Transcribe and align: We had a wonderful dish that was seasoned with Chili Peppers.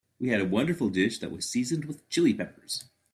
We 0.19 0.29
had 0.29 0.41
a 0.41 0.45
wonderful 0.47 0.89
dish 0.89 1.19
that 1.19 1.29
was 1.29 1.47
seasoned 1.47 1.85
with 1.85 2.09
Chili 2.09 2.33
Peppers. 2.33 2.85